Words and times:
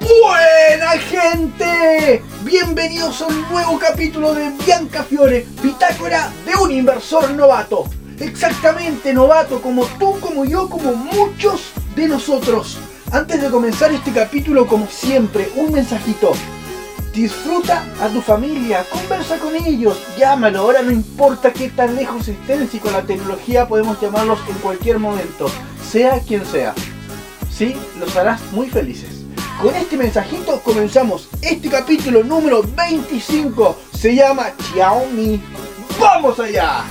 Buena 0.00 0.90
gente, 0.98 2.22
bienvenidos 2.42 3.22
a 3.22 3.26
un 3.28 3.48
nuevo 3.48 3.78
capítulo 3.78 4.34
de 4.34 4.50
Bianca 4.50 5.04
Fiore, 5.04 5.46
bitácora 5.62 6.30
de 6.44 6.54
un 6.62 6.70
inversor 6.70 7.30
novato. 7.30 7.84
Exactamente 8.20 9.14
novato 9.14 9.62
como 9.62 9.86
tú, 9.98 10.20
como 10.20 10.44
yo, 10.44 10.68
como 10.68 10.92
muchos 10.92 11.72
de 11.96 12.08
nosotros. 12.08 12.78
Antes 13.10 13.40
de 13.40 13.50
comenzar 13.50 13.90
este 13.92 14.12
capítulo, 14.12 14.66
como 14.66 14.86
siempre, 14.86 15.50
un 15.56 15.72
mensajito. 15.72 16.32
Disfruta 17.12 17.84
a 18.00 18.08
tu 18.08 18.20
familia, 18.20 18.84
conversa 18.90 19.38
con 19.38 19.54
ellos, 19.56 19.98
llámalo, 20.18 20.60
ahora 20.60 20.82
no 20.82 20.92
importa 20.92 21.52
qué 21.52 21.68
tan 21.68 21.96
lejos 21.96 22.28
estén, 22.28 22.70
si 22.70 22.78
con 22.78 22.92
la 22.92 23.02
tecnología 23.02 23.66
podemos 23.66 24.00
llamarlos 24.00 24.38
en 24.48 24.54
cualquier 24.58 24.98
momento, 24.98 25.50
sea 25.84 26.20
quien 26.20 26.46
sea. 26.46 26.74
Sí, 27.50 27.74
los 27.98 28.14
harás 28.16 28.40
muy 28.52 28.68
felices. 28.68 29.24
Con 29.60 29.74
este 29.74 29.96
mensajito 29.96 30.60
comenzamos 30.62 31.28
este 31.42 31.68
capítulo 31.68 32.22
número 32.22 32.62
25. 32.62 33.76
Se 33.92 34.14
llama 34.14 34.52
Xiaomi. 34.72 35.42
¡Vamos 35.98 36.38
allá! 36.38 36.84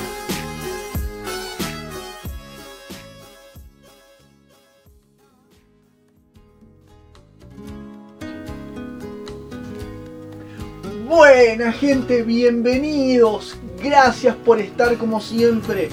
Buena 11.08 11.72
gente, 11.72 12.22
bienvenidos. 12.22 13.55
Gracias 13.82 14.36
por 14.36 14.60
estar 14.60 14.98
como 14.98 15.22
siempre. 15.22 15.88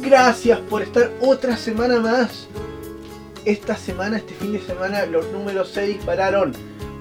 Gracias 0.00 0.60
por 0.60 0.80
estar 0.80 1.10
otra 1.20 1.56
semana 1.56 1.98
más. 1.98 2.46
Esta 3.44 3.76
semana, 3.76 4.18
este 4.18 4.32
fin 4.34 4.52
de 4.52 4.60
semana, 4.60 5.06
los 5.06 5.26
números 5.32 5.70
se 5.70 5.86
dispararon. 5.86 6.52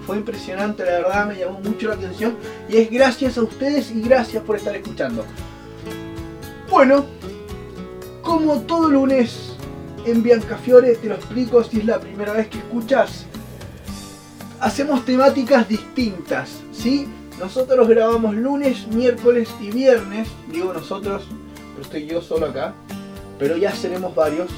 Fue 0.08 0.18
impresionante, 0.18 0.84
la 0.84 0.94
verdad, 0.94 1.28
me 1.28 1.38
llamó 1.38 1.60
mucho 1.60 1.90
la 1.90 1.94
atención. 1.94 2.36
Y 2.68 2.78
es 2.78 2.90
gracias 2.90 3.38
a 3.38 3.44
ustedes 3.44 3.92
y 3.92 4.02
gracias 4.02 4.42
por 4.42 4.56
estar 4.56 4.76
escuchando. 4.76 5.24
Bueno, 6.72 7.06
como 8.24 8.62
todo 8.62 8.90
lunes 8.90 9.54
en 10.08 10.24
Biancafiore, 10.24 10.96
te 10.96 11.08
lo 11.08 11.16
explico 11.16 11.64
si 11.64 11.82
es 11.82 11.86
la 11.86 12.00
primera 12.00 12.34
vez 12.34 12.48
que 12.48 12.58
escuchas. 12.58 13.28
Hacemos 14.60 15.06
temáticas 15.06 15.70
distintas, 15.70 16.50
¿sí? 16.72 17.08
Nosotros 17.40 17.88
grabamos 17.88 18.36
lunes, 18.36 18.88
miércoles 18.88 19.50
y 19.60 19.72
viernes. 19.72 20.30
Digo 20.52 20.74
nosotros, 20.74 21.24
pero 21.74 21.84
estoy 21.84 22.06
yo 22.06 22.22
solo 22.22 22.48
acá. 22.48 22.74
Pero 23.40 23.58
ya 23.58 23.76
seremos 23.76 24.14
varios. 24.16 24.50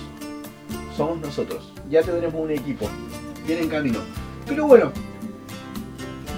Somos 0.95 1.19
nosotros. 1.19 1.71
Ya 1.89 2.01
tendremos 2.01 2.41
un 2.41 2.51
equipo. 2.51 2.89
Bien 3.47 3.59
en 3.59 3.69
camino. 3.69 3.99
Pero 4.47 4.67
bueno. 4.67 4.91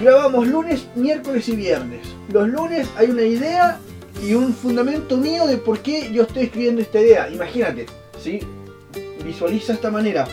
Grabamos 0.00 0.46
lunes, 0.46 0.86
miércoles 0.94 1.48
y 1.48 1.56
viernes. 1.56 2.06
Los 2.32 2.48
lunes 2.48 2.88
hay 2.96 3.10
una 3.10 3.22
idea 3.22 3.80
y 4.22 4.34
un 4.34 4.54
fundamento 4.54 5.16
mío 5.16 5.46
de 5.46 5.56
por 5.56 5.80
qué 5.80 6.12
yo 6.12 6.22
estoy 6.22 6.44
escribiendo 6.44 6.80
esta 6.80 7.00
idea. 7.00 7.28
Imagínate, 7.30 7.86
¿sí? 8.22 8.40
Visualiza 9.24 9.72
esta 9.72 9.90
manera. 9.90 10.26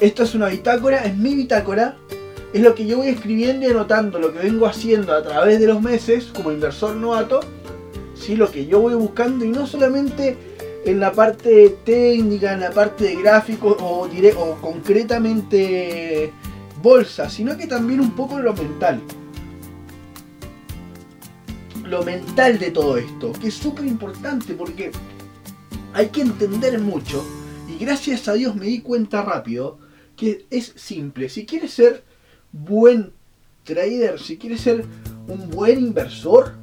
Esta 0.00 0.24
es 0.24 0.34
una 0.34 0.48
bitácora, 0.48 1.04
es 1.04 1.16
mi 1.16 1.34
bitácora. 1.34 1.96
Es 2.52 2.62
lo 2.62 2.74
que 2.74 2.86
yo 2.86 2.98
voy 2.98 3.08
escribiendo 3.08 3.66
y 3.66 3.70
anotando, 3.70 4.18
lo 4.18 4.32
que 4.32 4.40
vengo 4.40 4.66
haciendo 4.66 5.12
a 5.12 5.22
través 5.22 5.60
de 5.60 5.66
los 5.66 5.80
meses 5.80 6.30
como 6.34 6.50
inversor 6.50 6.96
novato. 6.96 7.40
¿sí? 8.14 8.36
Lo 8.36 8.50
que 8.50 8.66
yo 8.66 8.80
voy 8.80 8.94
buscando 8.94 9.44
y 9.44 9.50
no 9.50 9.66
solamente 9.66 10.36
en 10.84 10.98
la 10.98 11.12
parte 11.12 11.76
técnica, 11.84 12.52
en 12.52 12.60
la 12.60 12.70
parte 12.70 13.04
de 13.04 13.16
gráficos 13.16 13.76
o, 13.80 14.08
o 14.08 14.54
concretamente 14.60 16.32
bolsa, 16.82 17.28
sino 17.28 17.56
que 17.56 17.66
también 17.66 18.00
un 18.00 18.12
poco 18.12 18.38
en 18.38 18.44
lo 18.44 18.54
mental. 18.54 19.00
Lo 21.84 22.02
mental 22.02 22.58
de 22.58 22.70
todo 22.70 22.96
esto, 22.96 23.32
que 23.32 23.48
es 23.48 23.54
súper 23.54 23.84
importante 23.84 24.54
porque 24.54 24.90
hay 25.92 26.08
que 26.08 26.22
entender 26.22 26.78
mucho 26.78 27.24
y 27.68 27.84
gracias 27.84 28.28
a 28.28 28.34
Dios 28.34 28.54
me 28.54 28.66
di 28.66 28.80
cuenta 28.80 29.22
rápido 29.22 29.78
que 30.16 30.46
es 30.50 30.72
simple. 30.76 31.28
Si 31.28 31.46
quieres 31.46 31.72
ser 31.72 32.04
buen 32.52 33.12
trader, 33.64 34.18
si 34.18 34.36
quieres 34.36 34.60
ser 34.60 34.84
un 35.28 35.50
buen 35.50 35.78
inversor, 35.78 36.54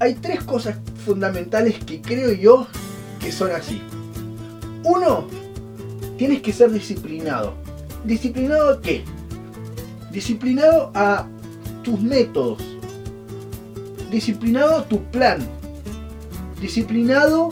hay 0.00 0.14
tres 0.14 0.42
cosas 0.44 0.76
fundamentales 1.04 1.78
que 1.84 2.00
creo 2.00 2.32
yo 2.32 2.66
que 3.20 3.30
son 3.30 3.50
así. 3.52 3.82
Uno, 4.82 5.26
tienes 6.16 6.40
que 6.40 6.52
ser 6.52 6.70
disciplinado. 6.72 7.54
¿Disciplinado 8.04 8.70
a 8.70 8.80
qué? 8.80 9.04
Disciplinado 10.10 10.90
a 10.94 11.26
tus 11.82 12.00
métodos. 12.00 12.62
Disciplinado 14.10 14.78
a 14.78 14.84
tu 14.84 15.02
plan. 15.10 15.46
Disciplinado 16.60 17.50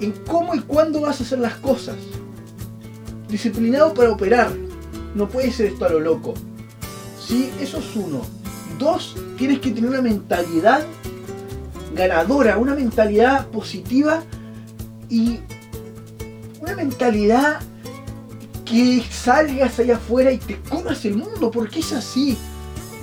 en 0.00 0.12
cómo 0.26 0.54
y 0.54 0.60
cuándo 0.60 1.00
vas 1.00 1.20
a 1.20 1.24
hacer 1.24 1.40
las 1.40 1.54
cosas. 1.56 1.96
Disciplinado 3.28 3.92
para 3.94 4.12
operar. 4.12 4.67
No 5.14 5.28
puede 5.28 5.52
ser 5.52 5.66
esto 5.66 5.86
a 5.86 5.88
lo 5.90 6.00
loco. 6.00 6.34
¿Sí? 7.20 7.50
Eso 7.60 7.78
es 7.78 7.96
uno. 7.96 8.22
Dos, 8.78 9.16
tienes 9.36 9.58
que 9.60 9.70
tener 9.70 9.90
una 9.90 10.02
mentalidad 10.02 10.86
ganadora, 11.94 12.58
una 12.58 12.74
mentalidad 12.74 13.48
positiva 13.48 14.22
y 15.08 15.40
una 16.60 16.74
mentalidad 16.74 17.60
que 18.64 19.02
salgas 19.10 19.78
allá 19.78 19.96
afuera 19.96 20.30
y 20.30 20.38
te 20.38 20.60
comas 20.60 21.04
el 21.04 21.16
mundo, 21.16 21.50
porque 21.50 21.80
es 21.80 21.92
así. 21.92 22.36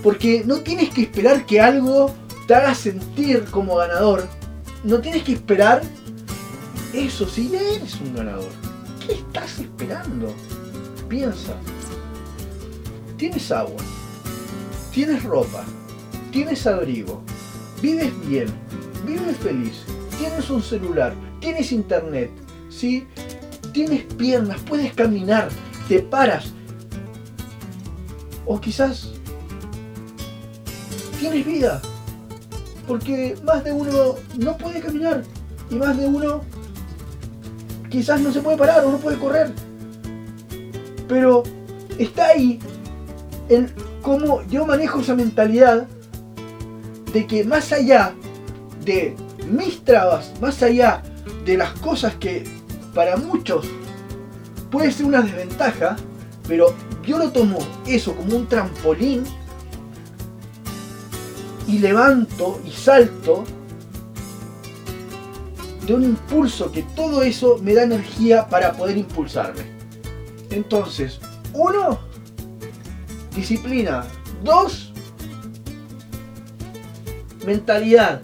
Porque 0.03 0.43
no 0.45 0.59
tienes 0.59 0.91
que 0.91 1.01
esperar 1.01 1.45
que 1.45 1.59
algo 1.59 2.13
te 2.47 2.53
haga 2.53 2.75
sentir 2.75 3.43
como 3.45 3.75
ganador. 3.75 4.27
No 4.83 4.99
tienes 4.99 5.23
que 5.23 5.33
esperar 5.33 5.81
eso, 6.93 7.27
si 7.27 7.49
ya 7.49 7.59
eres 7.59 7.99
un 7.99 8.15
ganador. 8.15 8.49
¿Qué 9.05 9.13
estás 9.13 9.59
esperando? 9.59 10.33
Piensa. 11.09 11.55
Tienes 13.17 13.49
agua, 13.49 13.81
tienes 14.93 15.23
ropa, 15.23 15.63
tienes 16.31 16.67
abrigo, 16.67 17.21
vives 17.81 18.11
bien, 18.27 18.47
vives 19.05 19.37
feliz, 19.37 19.83
tienes 20.19 20.49
un 20.49 20.61
celular, 20.61 21.13
tienes 21.39 21.71
internet, 21.71 22.29
¿sí? 22.69 23.07
Tienes 23.71 24.03
piernas, 24.15 24.59
puedes 24.67 24.93
caminar, 24.93 25.49
te 25.87 25.99
paras. 25.99 26.51
O 28.45 28.59
quizás 28.59 29.11
tienes 31.19 31.45
vida, 31.45 31.81
porque 32.85 33.37
más 33.43 33.63
de 33.63 33.71
uno 33.71 34.15
no 34.37 34.57
puede 34.57 34.81
caminar 34.81 35.23
y 35.69 35.75
más 35.75 35.97
de 35.97 36.05
uno 36.05 36.41
quizás 37.89 38.19
no 38.19 38.31
se 38.31 38.41
puede 38.41 38.57
parar 38.57 38.83
o 38.83 38.91
no 38.91 38.97
puede 38.97 39.17
correr. 39.17 39.53
Pero 41.07 41.43
está 41.97 42.27
ahí 42.27 42.59
en 43.49 43.71
cómo 44.01 44.41
yo 44.43 44.65
manejo 44.65 45.01
esa 45.01 45.15
mentalidad 45.15 45.87
de 47.11 47.27
que 47.27 47.43
más 47.43 47.71
allá 47.71 48.13
de 48.83 49.15
mis 49.49 49.83
trabas, 49.83 50.33
más 50.41 50.61
allá 50.63 51.01
de 51.45 51.57
las 51.57 51.71
cosas 51.79 52.15
que 52.15 52.43
para 52.93 53.17
muchos 53.17 53.65
puede 54.69 54.91
ser 54.91 55.05
una 55.05 55.21
desventaja, 55.21 55.95
pero 56.47 56.73
yo 57.05 57.17
lo 57.17 57.31
tomo 57.31 57.59
eso 57.87 58.15
como 58.15 58.35
un 58.35 58.47
trampolín 58.47 59.23
y 61.67 61.79
levanto 61.79 62.61
y 62.65 62.71
salto 62.71 63.43
de 65.85 65.93
un 65.93 66.03
impulso 66.03 66.71
que 66.71 66.83
todo 66.95 67.21
eso 67.21 67.59
me 67.61 67.73
da 67.73 67.83
energía 67.83 68.47
para 68.47 68.73
poder 68.73 68.97
impulsarme. 68.97 69.63
Entonces, 70.49 71.19
uno, 71.53 71.99
disciplina. 73.35 74.05
Dos, 74.43 74.93
mentalidad. 77.45 78.21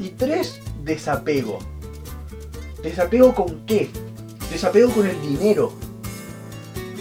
Y 0.00 0.10
tres, 0.10 0.60
desapego. 0.84 1.58
¿Desapego 2.82 3.34
con 3.34 3.66
qué? 3.66 3.90
Desapego 4.50 4.90
con 4.90 5.06
el 5.06 5.20
dinero. 5.22 5.72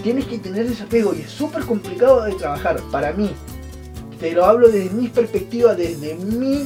Tienes 0.03 0.25
que 0.25 0.37
tener 0.37 0.67
desapego 0.67 1.13
y 1.13 1.21
es 1.21 1.31
súper 1.31 1.63
complicado 1.63 2.23
de 2.23 2.33
trabajar 2.33 2.81
para 2.91 3.13
mí. 3.13 3.31
Te 4.19 4.31
lo 4.33 4.45
hablo 4.45 4.69
desde 4.69 4.89
mi 4.91 5.07
perspectiva, 5.07 5.75
desde 5.75 6.15
mi 6.15 6.65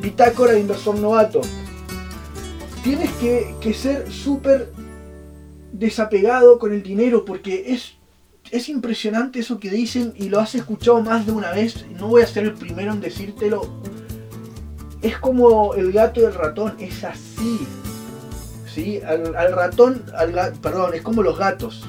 bitácora 0.00 0.52
de 0.52 0.60
inversor 0.60 0.98
novato. 0.98 1.40
Tienes 2.82 3.10
que, 3.12 3.54
que 3.60 3.72
ser 3.72 4.12
súper 4.12 4.70
desapegado 5.72 6.58
con 6.58 6.72
el 6.72 6.82
dinero 6.82 7.24
porque 7.24 7.72
es 7.72 7.94
es 8.50 8.68
impresionante 8.68 9.40
eso 9.40 9.58
que 9.58 9.70
dicen 9.70 10.12
y 10.16 10.28
lo 10.28 10.40
has 10.40 10.54
escuchado 10.54 11.00
más 11.02 11.26
de 11.26 11.32
una 11.32 11.50
vez. 11.50 11.84
No 11.98 12.08
voy 12.08 12.22
a 12.22 12.26
ser 12.26 12.44
el 12.44 12.54
primero 12.54 12.92
en 12.92 13.00
decírtelo. 13.00 13.68
Es 15.02 15.18
como 15.18 15.74
el 15.74 15.92
gato 15.92 16.20
y 16.20 16.24
el 16.24 16.34
ratón, 16.34 16.74
es 16.78 17.04
así. 17.04 17.66
¿Sí? 18.72 19.00
Al, 19.06 19.34
al 19.36 19.52
ratón, 19.52 20.04
al 20.16 20.52
perdón, 20.60 20.94
es 20.94 21.02
como 21.02 21.22
los 21.22 21.38
gatos. 21.38 21.84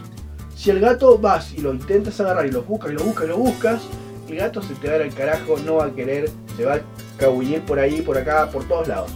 Si 0.56 0.70
el 0.70 0.80
gato 0.80 1.18
vas 1.18 1.54
y 1.54 1.62
lo 1.62 1.74
intentas 1.74 2.20
agarrar 2.20 2.46
y 2.46 2.52
lo 2.52 2.64
buscas 2.64 2.92
y 2.92 2.96
lo 2.96 3.04
buscas 3.04 3.26
y 3.26 3.28
lo 3.28 3.38
buscas, 3.38 3.82
el 4.30 4.36
gato 4.38 4.62
se 4.62 4.74
te 4.76 4.90
va 4.90 4.96
al 4.96 5.14
carajo, 5.14 5.58
no 5.66 5.76
va 5.76 5.86
a 5.86 5.92
querer, 5.94 6.30
se 6.58 6.66
va 6.66 6.76
a 6.76 6.82
cabullir 7.18 7.62
por 7.62 7.80
ahí, 7.80 8.02
por 8.02 8.18
acá, 8.18 8.50
por 8.50 8.68
todos 8.68 8.88
lados. 8.88 9.12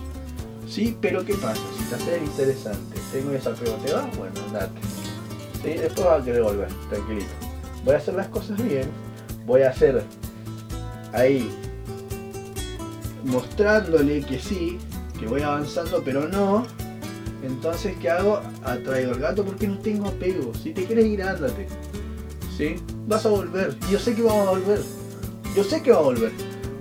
¿Sí? 0.67 0.95
Pero 1.01 1.25
¿qué 1.25 1.33
pasa? 1.35 1.61
Si 1.77 1.83
te 1.85 1.95
haces 1.95 2.21
interesante, 2.21 2.99
tengo 3.11 3.31
esa 3.31 3.53
¿te 3.53 3.93
va? 3.93 4.07
Bueno, 4.17 4.33
andate. 4.47 4.98
¿Sí? 5.61 5.73
Después 5.73 6.07
va 6.07 6.15
a 6.15 6.23
querer 6.23 6.43
volver, 6.43 6.69
tranquilito. 6.89 7.31
Voy 7.83 7.93
a 7.95 7.97
hacer 7.97 8.13
las 8.15 8.27
cosas 8.27 8.61
bien, 8.63 8.89
voy 9.45 9.61
a 9.61 9.69
hacer 9.69 10.03
ahí 11.13 11.49
mostrándole 13.23 14.21
que 14.21 14.39
sí, 14.39 14.77
que 15.19 15.27
voy 15.27 15.41
avanzando, 15.41 16.01
pero 16.03 16.27
no. 16.27 16.65
Entonces, 17.43 17.95
¿qué 18.01 18.09
hago? 18.09 18.41
Atraigo 18.63 19.11
al 19.11 19.19
gato 19.19 19.45
porque 19.45 19.67
no 19.67 19.77
tengo 19.79 20.07
apego. 20.07 20.53
Si 20.53 20.73
te 20.73 20.85
quieres 20.85 21.05
ir, 21.05 21.23
ándate. 21.23 21.67
¿Sí? 22.57 22.75
Vas 23.07 23.25
a 23.25 23.29
volver. 23.29 23.75
Yo 23.89 23.99
sé 23.99 24.13
que 24.13 24.21
vamos 24.21 24.47
a 24.47 24.51
volver. 24.51 24.81
Yo 25.55 25.63
sé 25.63 25.81
que 25.81 25.91
va 25.91 25.99
a 25.99 26.03
volver. 26.03 26.31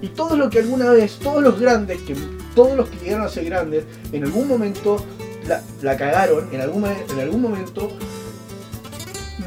Y 0.03 0.09
todo 0.09 0.37
lo 0.37 0.51
que 0.51 0.59
alguna 0.59 0.91
vez, 0.91 1.19
todos 1.19 1.43
los 1.43 1.61
grandes, 1.61 2.01
que 2.03 2.17
todos 2.55 2.77
los 2.77 2.89
que 2.89 2.99
llegaron 2.99 3.27
a 3.27 3.29
ser 3.29 3.45
grandes, 3.45 3.85
en 4.13 4.25
algún 4.25 4.49
momento 4.49 5.05
la, 5.47 5.63
la 5.83 5.97
cagaron, 5.97 6.49
en 6.53 6.61
algún, 6.61 6.85
en 6.87 7.21
algún 7.21 7.43
momento 7.43 7.91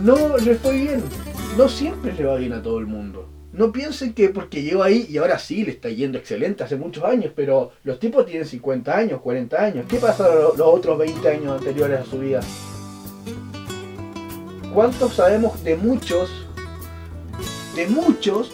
no 0.02 0.38
les 0.38 0.60
fue 0.60 0.74
bien. 0.74 1.04
No 1.58 1.70
siempre 1.70 2.14
le 2.14 2.24
va 2.24 2.36
bien 2.36 2.54
a 2.54 2.62
todo 2.62 2.80
el 2.80 2.88
mundo. 2.88 3.28
No 3.54 3.72
piensen 3.72 4.14
que 4.14 4.30
porque 4.30 4.64
llegó 4.64 4.84
ahí 4.84 5.06
y 5.10 5.18
ahora 5.18 5.38
sí 5.38 5.66
le 5.66 5.72
está 5.72 5.90
yendo 5.90 6.18
excelente 6.18 6.64
hace 6.64 6.78
muchos 6.78 7.04
años, 7.04 7.34
pero 7.36 7.72
los 7.84 8.00
tipos 8.00 8.26
tienen 8.26 8.48
50 8.48 8.98
años, 8.98 9.22
40 9.22 9.62
años. 9.62 9.86
¿Qué 9.90 9.98
pasa 9.98 10.34
los, 10.34 10.58
los 10.58 10.68
otros 10.68 10.98
20 10.98 11.30
años 11.30 11.60
anteriores 11.60 12.00
a 12.00 12.06
su 12.06 12.20
vida? 12.20 12.40
¿Cuántos 14.74 15.16
sabemos 15.16 15.62
de 15.66 15.76
muchos, 15.76 16.30
de 17.76 17.88
muchos, 17.88 18.52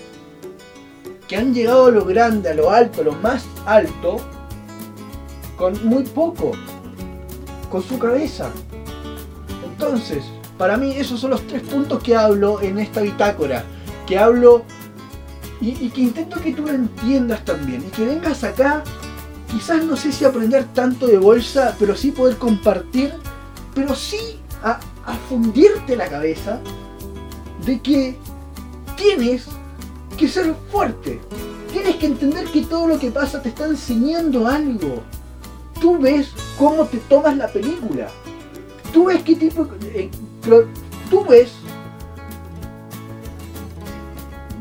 que 1.28 1.36
han 1.36 1.54
llegado 1.54 1.86
a 1.86 1.92
lo 1.92 2.04
grande, 2.04 2.50
a 2.50 2.56
lo 2.56 2.72
alto, 2.72 3.02
a 3.02 3.04
lo 3.04 3.12
más 3.12 3.46
alto, 3.68 4.18
con 5.58 5.88
muy 5.88 6.04
poco, 6.04 6.54
con 7.70 7.84
su 7.84 8.00
cabeza? 8.00 8.52
Entonces, 9.64 10.24
para 10.58 10.78
mí 10.78 10.94
esos 10.96 11.20
son 11.20 11.32
los 11.32 11.46
tres 11.46 11.62
puntos 11.62 12.02
que 12.02 12.16
hablo 12.16 12.62
en 12.62 12.80
esta 12.80 13.02
bitácora, 13.02 13.64
que 14.06 14.18
hablo 14.18 14.64
y, 15.62 15.90
que 15.90 16.02
intento 16.02 16.40
que 16.42 16.54
tú 16.54 16.64
lo 16.64 16.72
entiendas 16.72 17.44
también 17.46 17.84
y 17.88 17.90
que 17.90 18.06
vengas 18.06 18.44
acá, 18.44 18.84
quizás 19.52 19.84
no 19.84 19.96
sé 19.96 20.12
si 20.12 20.26
aprender 20.26 20.66
tanto 20.74 21.08
de 21.08 21.18
bolsa, 21.18 21.76
pero 21.80 21.96
sí 21.96 22.12
poder 22.12 22.38
compartir, 22.38 23.14
pero 23.74 23.96
sí 23.96 24.40
a, 24.64 24.80
a 25.06 25.14
fundirte 25.30 25.96
la 25.96 26.08
cabeza 26.08 26.60
de 27.66 27.80
que 27.80 28.18
tienes 28.96 29.46
que 30.18 30.28
ser 30.28 30.56
fuerte, 30.72 31.20
tienes 31.72 31.96
que 31.98 32.08
entender 32.08 32.46
que 32.46 32.64
todo 32.64 32.88
lo 32.88 33.00
que 33.00 33.12
pasa 33.12 33.42
te 33.42 33.50
está 33.50 33.66
enseñando 33.66 34.48
algo. 34.48 35.04
Tú 35.80 36.00
ves 36.00 36.32
cómo 36.58 36.86
te 36.86 36.98
tomas 36.98 37.38
la 37.38 37.48
película. 37.48 38.08
Tú 38.92 39.06
ves 39.06 39.22
qué 39.22 39.36
tipo... 39.36 39.68
eh, 39.84 40.10
tú 41.10 41.26
ves 41.26 41.52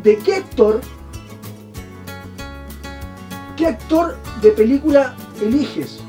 de 0.03 0.19
qué 0.19 0.37
actor, 0.37 0.81
qué 3.56 3.67
actor 3.67 4.17
de 4.43 4.50
película 4.50 5.15
eliges. 5.41 6.00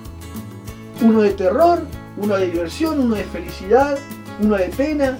Uno 1.01 1.21
de 1.21 1.31
terror, 1.31 1.81
uno 2.17 2.35
de 2.35 2.51
diversión, 2.51 2.99
uno 2.99 3.15
de 3.15 3.23
felicidad, 3.23 3.97
uno 4.41 4.55
de 4.55 4.69
pena. 4.69 5.17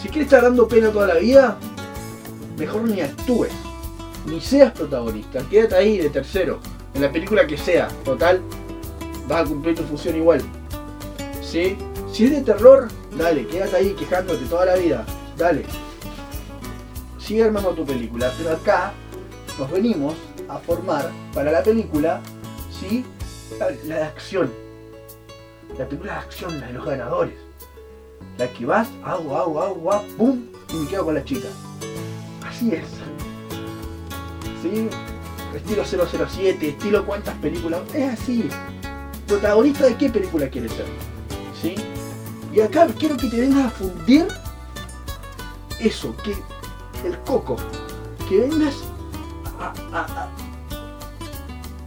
Si 0.00 0.08
quieres 0.08 0.26
estar 0.26 0.42
dando 0.42 0.66
pena 0.66 0.90
toda 0.90 1.08
la 1.08 1.14
vida, 1.16 1.58
mejor 2.58 2.82
ni 2.82 3.00
actúes, 3.00 3.52
ni 4.26 4.40
seas 4.40 4.72
protagonista. 4.72 5.40
Quédate 5.50 5.74
ahí 5.74 5.98
de 5.98 6.10
tercero, 6.10 6.60
en 6.94 7.02
la 7.02 7.12
película 7.12 7.46
que 7.46 7.56
sea. 7.56 7.88
Total, 8.04 8.40
vas 9.28 9.42
a 9.42 9.44
cumplir 9.44 9.74
tu 9.74 9.82
función 9.82 10.16
igual. 10.16 10.40
¿Sí? 11.42 11.76
Si 12.12 12.24
es 12.24 12.32
de 12.32 12.40
terror, 12.42 12.88
dale, 13.16 13.46
quédate 13.46 13.76
ahí 13.76 13.94
quejándote 13.94 14.44
toda 14.46 14.66
la 14.66 14.76
vida. 14.76 15.04
Dale. 15.36 15.64
Sigue 17.18 17.44
armando 17.44 17.70
tu 17.70 17.84
película. 17.84 18.32
Pero 18.36 18.56
acá 18.56 18.92
nos 19.58 19.70
venimos 19.70 20.14
a 20.48 20.58
formar 20.58 21.10
para 21.32 21.52
la 21.52 21.62
película, 21.62 22.20
¿sí? 22.70 23.04
La, 23.58 23.70
de 23.70 24.02
acción. 24.02 24.50
La 25.78 25.86
película 25.86 26.14
de 26.14 26.18
acción, 26.18 26.60
la 26.60 26.66
de 26.66 26.72
los 26.72 26.84
ganadores. 26.84 27.34
La 28.36 28.48
que 28.48 28.66
vas, 28.66 28.88
hago, 29.04 29.36
hago, 29.36 29.62
hago, 29.62 30.04
pum, 30.18 30.46
y 30.70 30.74
me 30.74 30.88
quedo 30.88 31.04
con 31.04 31.14
la 31.14 31.24
chica. 31.24 31.48
Así 32.46 32.74
es. 32.74 32.84
¿Sí? 34.62 34.88
Estilo 35.54 35.84
007, 35.84 36.68
estilo 36.68 37.06
cuántas 37.06 37.34
películas. 37.36 37.80
Es 37.94 38.20
así. 38.20 38.48
¿Protagonista 39.26 39.86
de 39.86 39.96
qué 39.96 40.10
película 40.10 40.48
quieres 40.48 40.72
ser? 40.72 40.86
¿Sí? 41.60 41.74
Y 42.52 42.60
acá 42.60 42.86
quiero 42.98 43.16
que 43.16 43.28
te 43.28 43.40
vengas 43.40 43.66
a 43.66 43.70
fundir 43.70 44.26
eso, 45.78 46.14
que 46.24 46.32
el 47.06 47.18
coco, 47.20 47.56
que 48.28 48.40
vengas 48.40 48.74
a, 49.58 50.28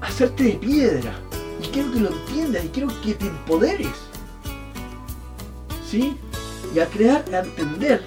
hacerte 0.01 0.43
de 0.43 0.53
piedra. 0.53 1.13
Y 1.61 1.67
quiero 1.67 1.91
que 1.91 1.99
lo 1.99 2.09
entiendas 2.09 2.65
y 2.65 2.69
quiero 2.69 2.89
que 3.01 3.13
te 3.13 3.27
empoderes. 3.27 3.95
¿Sí? 5.85 6.17
Y 6.73 6.79
a 6.79 6.87
crear, 6.87 7.23
a 7.33 7.39
entender 7.39 8.03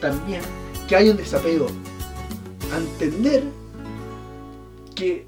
también 0.00 0.42
que 0.88 0.96
hay 0.96 1.10
un 1.10 1.16
desapego. 1.16 1.66
Entender 2.74 3.44
que 4.94 5.26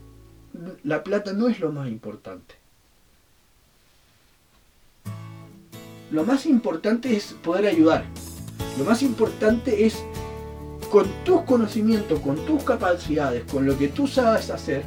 la 0.82 1.02
plata 1.04 1.32
no 1.32 1.48
es 1.48 1.60
lo 1.60 1.72
más 1.72 1.88
importante. 1.88 2.63
Lo 6.10 6.24
más 6.24 6.46
importante 6.46 7.16
es 7.16 7.34
poder 7.42 7.66
ayudar. 7.66 8.04
Lo 8.78 8.84
más 8.84 9.02
importante 9.02 9.86
es 9.86 9.96
con 10.90 11.06
tus 11.24 11.42
conocimientos, 11.42 12.20
con 12.20 12.36
tus 12.46 12.62
capacidades, 12.62 13.42
con 13.50 13.66
lo 13.66 13.76
que 13.76 13.88
tú 13.88 14.06
sabes 14.06 14.50
hacer, 14.50 14.82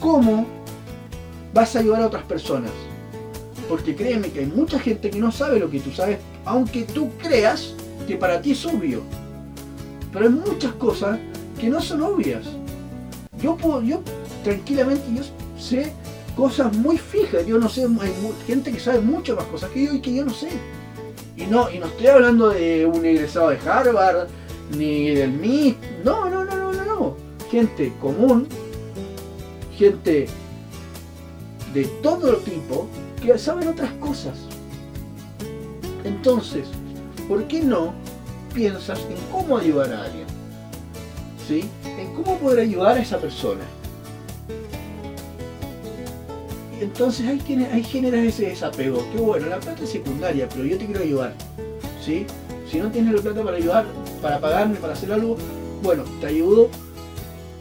cómo 0.00 0.46
vas 1.52 1.76
a 1.76 1.80
ayudar 1.80 2.02
a 2.02 2.06
otras 2.06 2.24
personas. 2.24 2.70
Porque 3.68 3.94
créeme 3.94 4.30
que 4.30 4.40
hay 4.40 4.46
mucha 4.46 4.78
gente 4.78 5.10
que 5.10 5.18
no 5.18 5.30
sabe 5.30 5.58
lo 5.58 5.70
que 5.70 5.80
tú 5.80 5.92
sabes, 5.92 6.18
aunque 6.44 6.84
tú 6.84 7.10
creas 7.22 7.74
que 8.06 8.16
para 8.16 8.40
ti 8.40 8.52
es 8.52 8.64
obvio. 8.64 9.02
Pero 10.12 10.26
hay 10.26 10.32
muchas 10.32 10.72
cosas 10.74 11.18
que 11.60 11.68
no 11.68 11.80
son 11.80 12.02
obvias. 12.02 12.46
Yo 13.40 13.56
puedo, 13.56 13.82
yo 13.82 14.00
tranquilamente, 14.42 15.04
yo 15.14 15.22
sé 15.60 15.92
cosas 16.36 16.76
muy 16.76 16.98
fijas. 16.98 17.44
Yo 17.46 17.58
no 17.58 17.68
sé, 17.68 17.84
hay 18.00 18.12
gente 18.46 18.70
que 18.70 18.78
sabe 18.78 19.00
mucho 19.00 19.34
más 19.34 19.46
cosas 19.46 19.70
que 19.70 19.86
yo 19.86 19.94
y 19.94 20.00
que 20.00 20.14
yo 20.14 20.24
no 20.24 20.32
sé. 20.32 20.50
Y 21.36 21.46
no, 21.46 21.70
y 21.70 21.78
no 21.78 21.86
estoy 21.86 22.06
hablando 22.06 22.50
de 22.50 22.86
un 22.86 23.04
egresado 23.04 23.50
de 23.50 23.58
Harvard, 23.58 24.28
ni 24.76 25.10
del 25.10 25.32
MIT. 25.32 25.76
No, 26.04 26.28
no, 26.30 26.44
no, 26.44 26.54
no, 26.54 26.72
no, 26.72 26.84
no. 26.84 27.16
Gente 27.50 27.92
común, 28.00 28.46
gente 29.76 30.26
de 31.72 31.84
todo 32.02 32.36
tipo 32.36 32.86
que 33.22 33.36
saben 33.38 33.68
otras 33.68 33.92
cosas. 33.94 34.38
Entonces, 36.04 36.68
¿por 37.28 37.44
qué 37.44 37.60
no 37.60 37.92
piensas 38.54 39.00
en 39.00 39.16
cómo 39.32 39.58
ayudar 39.58 39.92
a 39.92 40.04
alguien? 40.04 40.26
¿Sí? 41.46 41.68
En 41.98 42.14
cómo 42.14 42.38
poder 42.38 42.60
ayudar 42.60 42.96
a 42.96 43.00
esa 43.00 43.18
persona. 43.18 43.64
Entonces 46.80 47.26
ahí, 47.26 47.38
tiene, 47.38 47.66
ahí 47.66 47.82
generas 47.82 48.24
ese 48.24 48.48
desapego. 48.48 49.06
Que 49.12 49.18
bueno, 49.18 49.46
la 49.46 49.58
plata 49.58 49.82
es 49.82 49.90
secundaria, 49.90 50.48
pero 50.48 50.64
yo 50.64 50.76
te 50.78 50.86
quiero 50.86 51.02
ayudar. 51.02 51.34
¿Sí? 52.04 52.26
Si 52.70 52.78
no 52.78 52.90
tienes 52.90 53.14
la 53.14 53.22
plata 53.22 53.42
para 53.42 53.56
ayudar, 53.56 53.86
para 54.20 54.40
pagarme, 54.40 54.76
para 54.76 54.92
hacer 54.92 55.12
algo, 55.12 55.36
bueno, 55.82 56.04
te 56.20 56.26
ayudo. 56.26 56.68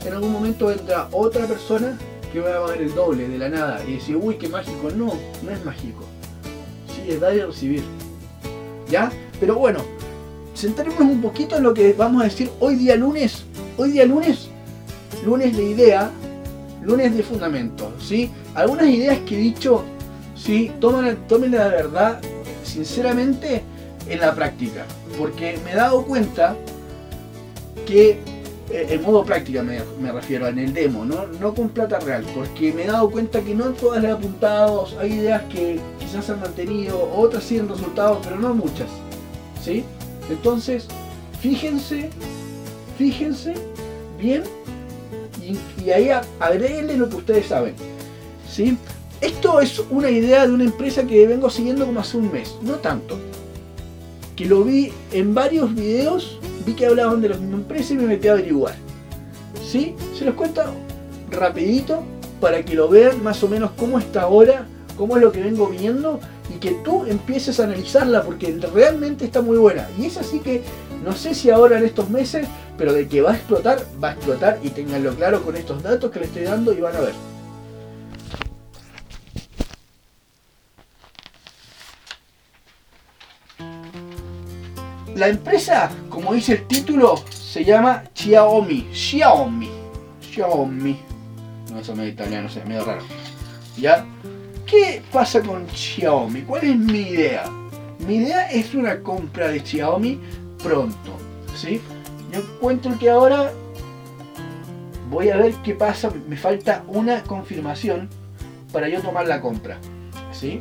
En 0.05 0.13
algún 0.13 0.31
momento 0.31 0.71
entra 0.71 1.07
otra 1.11 1.47
persona 1.47 1.97
que 2.31 2.39
va 2.39 2.57
a 2.57 2.61
pagar 2.61 2.81
el 2.81 2.93
doble 2.93 3.27
de 3.27 3.37
la 3.37 3.49
nada 3.49 3.83
y 3.87 3.93
decir, 3.93 4.17
uy, 4.17 4.35
qué 4.35 4.49
mágico. 4.49 4.89
No, 4.91 5.13
no 5.43 5.51
es 5.51 5.63
mágico. 5.63 6.03
Sí, 6.87 7.11
es 7.11 7.19
dar 7.19 7.35
y 7.35 7.41
recibir. 7.41 7.83
¿Ya? 8.89 9.11
Pero 9.39 9.55
bueno, 9.55 9.79
centrémonos 10.55 11.13
un 11.13 11.21
poquito 11.21 11.57
en 11.57 11.63
lo 11.63 11.73
que 11.73 11.93
vamos 11.93 12.21
a 12.21 12.25
decir 12.25 12.51
hoy 12.59 12.75
día 12.75 12.95
lunes. 12.95 13.45
Hoy 13.77 13.91
día 13.91 14.05
lunes, 14.05 14.49
lunes 15.25 15.55
de 15.55 15.63
idea, 15.63 16.11
lunes 16.85 17.15
de 17.15 17.23
fundamento, 17.23 17.91
¿sí? 17.99 18.29
Algunas 18.53 18.87
ideas 18.87 19.19
que 19.25 19.35
he 19.35 19.39
dicho, 19.39 19.83
sí, 20.35 20.71
tomen, 20.79 21.17
la 21.51 21.67
verdad, 21.67 22.21
sinceramente, 22.63 23.63
en 24.07 24.19
la 24.19 24.33
práctica. 24.35 24.85
Porque 25.17 25.57
me 25.63 25.71
he 25.71 25.75
dado 25.75 26.03
cuenta 26.05 26.55
que, 27.85 28.19
eh, 28.69 28.87
en 28.89 29.01
modo 29.01 29.25
práctica 29.25 29.63
me, 29.63 30.11
refiero, 30.11 30.47
en 30.47 30.59
el 30.59 30.73
demo, 30.73 31.05
¿no? 31.05 31.53
con 31.53 31.69
plata 31.69 31.99
real. 31.99 32.23
Porque 32.35 32.71
me 32.71 32.83
he 32.83 32.87
dado 32.87 33.09
cuenta 33.09 33.41
que 33.41 33.55
no 33.55 33.67
en 33.67 33.73
todas 33.73 34.03
las 34.03 34.13
apuntados, 34.13 34.95
hay 34.99 35.13
ideas 35.13 35.43
que 35.43 35.79
quizás 35.99 36.29
han 36.29 36.39
mantenido, 36.39 37.11
otras 37.15 37.43
sí 37.43 37.57
han 37.57 37.67
resultado, 37.67 38.19
pero 38.23 38.37
no 38.37 38.53
muchas. 38.53 38.89
¿Sí? 39.63 39.83
Entonces, 40.29 40.87
fíjense, 41.41 42.09
fíjense 42.97 43.55
bien 44.19 44.43
y, 45.45 45.83
y 45.83 45.91
ahí 45.91 46.09
agréguenle 46.39 46.97
lo 46.97 47.09
que 47.09 47.17
ustedes 47.17 47.47
saben. 47.47 47.75
¿sí? 48.49 48.77
Esto 49.21 49.59
es 49.59 49.79
una 49.89 50.09
idea 50.09 50.47
de 50.47 50.53
una 50.53 50.63
empresa 50.63 51.05
que 51.05 51.27
vengo 51.27 51.49
siguiendo 51.49 51.85
como 51.85 51.99
hace 51.99 52.17
un 52.17 52.31
mes, 52.31 52.55
no 52.61 52.73
tanto. 52.75 53.17
Que 54.35 54.45
lo 54.45 54.63
vi 54.63 54.91
en 55.11 55.33
varios 55.33 55.73
videos, 55.73 56.39
vi 56.65 56.73
que 56.73 56.85
hablaban 56.85 57.21
de 57.21 57.29
la 57.29 57.37
misma 57.37 57.57
empresa 57.57 57.93
y 57.93 57.97
me 57.97 58.07
metí 58.07 58.27
a 58.27 58.33
averiguar. 58.33 58.75
¿Sí? 59.65 59.95
Se 60.17 60.25
los 60.25 60.35
cuento 60.35 60.61
rapidito 61.31 62.03
para 62.39 62.63
que 62.63 62.75
lo 62.75 62.89
vean 62.89 63.23
más 63.23 63.43
o 63.43 63.47
menos 63.47 63.71
cómo 63.77 63.99
está 63.99 64.23
ahora, 64.23 64.67
cómo 64.97 65.15
es 65.15 65.23
lo 65.23 65.31
que 65.31 65.41
vengo 65.41 65.67
viendo 65.67 66.19
y 66.53 66.59
que 66.59 66.71
tú 66.83 67.05
empieces 67.05 67.59
a 67.59 67.63
analizarla 67.63 68.23
porque 68.23 68.57
realmente 68.73 69.25
está 69.25 69.41
muy 69.41 69.57
buena. 69.57 69.87
Y 69.97 70.05
es 70.05 70.17
así 70.17 70.39
que 70.39 70.61
no 71.03 71.13
sé 71.13 71.33
si 71.33 71.49
ahora 71.49 71.77
en 71.77 71.85
estos 71.85 72.09
meses, 72.09 72.47
pero 72.77 72.93
de 72.93 73.07
que 73.07 73.21
va 73.21 73.31
a 73.31 73.35
explotar, 73.35 73.85
va 74.03 74.09
a 74.09 74.11
explotar 74.13 74.59
y 74.63 74.69
ténganlo 74.69 75.13
claro 75.15 75.43
con 75.43 75.55
estos 75.55 75.81
datos 75.81 76.11
que 76.11 76.19
les 76.19 76.29
estoy 76.29 76.43
dando 76.43 76.73
y 76.73 76.81
van 76.81 76.95
a 76.95 76.99
ver. 76.99 77.13
La 85.15 85.29
empresa, 85.29 85.89
como 86.09 86.33
dice 86.33 86.53
el 86.53 86.67
título, 86.67 87.15
se 87.29 87.63
llama 87.63 88.03
Xiaomi. 88.13 88.89
Xiaomi. 88.91 89.69
Xiaomi. 90.21 90.99
No, 91.71 91.79
eso 91.79 91.95
medio 91.95 92.11
italiano, 92.11 92.49
sea, 92.49 92.65
medio 92.65 92.83
raro. 92.83 93.01
¿Ya? 93.77 94.05
¿Qué 94.65 95.01
pasa 95.13 95.41
con 95.41 95.65
Xiaomi? 95.69 96.41
¿Cuál 96.41 96.65
es 96.65 96.75
mi 96.75 96.99
idea? 96.99 97.45
Mi 97.99 98.15
idea 98.15 98.51
es 98.51 98.73
una 98.73 98.99
compra 98.99 99.47
de 99.47 99.61
Xiaomi 99.61 100.19
pronto. 100.65 101.11
¿Sí? 101.55 101.79
Yo 102.31 102.39
encuentro 102.39 102.97
que 102.97 103.09
ahora 103.09 103.53
voy 105.09 105.29
a 105.29 105.37
ver 105.37 105.53
qué 105.63 105.75
pasa. 105.75 106.11
Me 106.27 106.35
falta 106.35 106.83
una 106.87 107.23
confirmación 107.23 108.09
para 108.73 108.89
yo 108.89 109.01
tomar 109.01 109.27
la 109.27 109.41
compra. 109.41 109.77
¿Sí? 110.31 110.59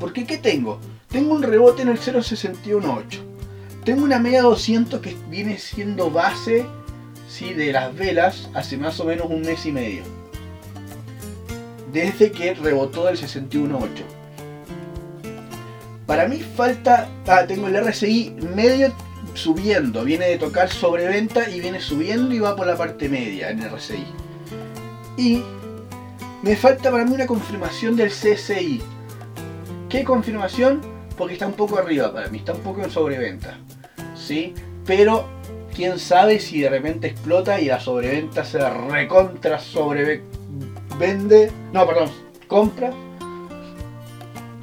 Porque 0.00 0.26
¿qué 0.26 0.38
tengo? 0.38 0.80
Tengo 1.08 1.34
un 1.34 1.42
rebote 1.42 1.82
en 1.82 1.88
el 1.88 1.98
0.618. 1.98 3.20
Tengo 3.84 4.04
una 4.04 4.18
media 4.18 4.42
200 4.42 5.00
que 5.00 5.16
viene 5.30 5.58
siendo 5.58 6.10
base 6.10 6.66
¿sí? 7.28 7.52
de 7.54 7.72
las 7.72 7.94
velas 7.94 8.50
hace 8.54 8.76
más 8.76 8.98
o 8.98 9.04
menos 9.04 9.28
un 9.30 9.42
mes 9.42 9.64
y 9.66 9.72
medio. 9.72 10.02
Desde 11.92 12.32
que 12.32 12.54
rebotó 12.54 13.06
del 13.06 13.16
61.8. 13.16 14.13
Para 16.06 16.28
mí 16.28 16.40
falta... 16.40 17.08
Ah, 17.26 17.44
tengo 17.46 17.68
el 17.68 17.82
RSI 17.82 18.36
medio 18.54 18.92
subiendo. 19.34 20.04
Viene 20.04 20.26
de 20.26 20.38
tocar 20.38 20.70
sobreventa 20.70 21.48
y 21.48 21.60
viene 21.60 21.80
subiendo 21.80 22.34
y 22.34 22.38
va 22.38 22.54
por 22.56 22.66
la 22.66 22.76
parte 22.76 23.08
media 23.08 23.50
en 23.50 23.62
RSI. 23.62 24.04
Y 25.16 25.42
me 26.42 26.56
falta 26.56 26.90
para 26.90 27.04
mí 27.04 27.14
una 27.14 27.26
confirmación 27.26 27.96
del 27.96 28.10
CSI. 28.10 28.82
¿Qué 29.88 30.04
confirmación? 30.04 30.80
Porque 31.16 31.34
está 31.34 31.46
un 31.46 31.54
poco 31.54 31.78
arriba 31.78 32.12
para 32.12 32.28
mí, 32.28 32.38
está 32.38 32.52
un 32.52 32.60
poco 32.60 32.82
en 32.82 32.90
sobreventa. 32.90 33.56
¿Sí? 34.14 34.52
Pero 34.84 35.28
quién 35.74 35.98
sabe 35.98 36.38
si 36.40 36.60
de 36.60 36.68
repente 36.68 37.08
explota 37.08 37.60
y 37.60 37.66
la 37.66 37.80
sobreventa 37.80 38.44
se 38.44 38.58
recontra 38.68 39.58
sobrevende. 39.58 41.50
No, 41.72 41.86
perdón, 41.86 42.10
compra. 42.46 42.92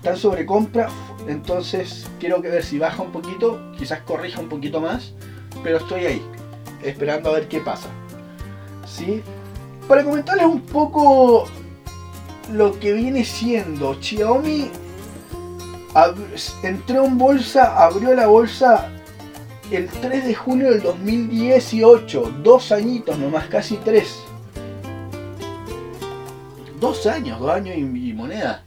En 0.03 0.17
sobrecompra. 0.17 0.89
Entonces 1.27 2.09
quiero 2.19 2.41
que 2.41 2.49
ver 2.49 2.63
si 2.63 2.79
baja 2.79 3.01
un 3.01 3.11
poquito, 3.11 3.59
quizás 3.77 4.01
corrija 4.01 4.39
un 4.39 4.49
poquito 4.49 4.81
más. 4.81 5.13
Pero 5.63 5.77
estoy 5.77 6.05
ahí, 6.05 6.21
esperando 6.83 7.29
a 7.29 7.33
ver 7.33 7.47
qué 7.47 7.59
pasa. 7.59 7.89
¿Sí? 8.85 9.21
Para 9.87 10.03
comentarles 10.03 10.45
un 10.45 10.61
poco 10.61 11.47
lo 12.51 12.79
que 12.79 12.93
viene 12.93 13.23
siendo 13.23 14.01
Xiaomi 14.01 14.69
entró 16.63 17.05
en 17.05 17.17
bolsa, 17.17 17.83
abrió 17.83 18.13
la 18.13 18.27
bolsa 18.27 18.89
el 19.71 19.87
3 19.87 20.25
de 20.25 20.35
junio 20.35 20.69
del 20.71 20.81
2018, 20.81 22.39
dos 22.43 22.71
añitos 22.71 23.17
nomás, 23.17 23.47
casi 23.47 23.77
tres. 23.77 24.19
Dos 26.79 27.05
años, 27.05 27.39
dos 27.39 27.51
años 27.51 27.77
y, 27.77 28.09
y 28.09 28.13
moneda. 28.13 28.63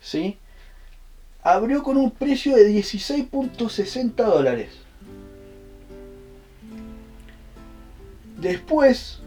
¿Sí? 0.00 0.38
Abrió 1.44 1.84
con 1.84 1.96
un 1.96 2.10
precio 2.10 2.56
de 2.56 2.68
16.60 2.70 4.14
dólares. 4.16 4.70
Después, 8.40 9.20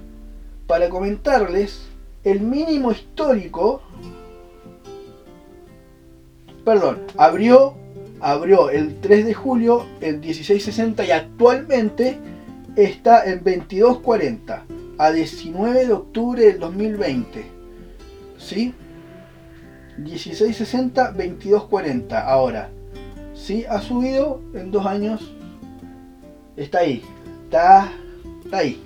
para 0.67 0.89
comentarles, 0.89 1.87
el 2.25 2.41
mínimo 2.41 2.91
histórico 2.91 3.81
perdón, 6.67 6.99
abrió, 7.15 7.75
abrió 8.19 8.69
el 8.69 8.99
3 8.99 9.27
de 9.27 9.33
julio 9.33 9.85
en 10.01 10.19
1660 10.19 11.05
y 11.05 11.11
actualmente 11.11 12.17
está 12.75 13.23
en 13.23 13.37
2240 13.37 14.65
a 14.97 15.11
19 15.13 15.85
de 15.85 15.93
octubre 15.93 16.43
del 16.43 16.59
2020. 16.59 17.45
¿Sí? 18.37 18.73
1660, 19.97 21.11
2240 21.11 22.19
ahora. 22.19 22.69
¿Sí? 23.33 23.65
Ha 23.69 23.81
subido 23.81 24.41
en 24.53 24.71
dos 24.71 24.85
años. 24.85 25.33
Está 26.55 26.79
ahí. 26.79 27.03
Está, 27.45 27.91
ahí. 28.51 28.81